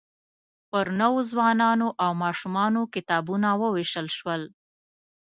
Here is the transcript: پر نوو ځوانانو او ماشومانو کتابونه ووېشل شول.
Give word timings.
پر 0.69 0.85
نوو 0.99 1.19
ځوانانو 1.31 1.87
او 2.03 2.11
ماشومانو 2.23 2.81
کتابونه 2.95 3.49
ووېشل 3.61 4.07
شول. 4.17 4.41